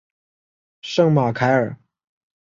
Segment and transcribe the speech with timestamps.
[0.81, 1.77] 圣马凯尔。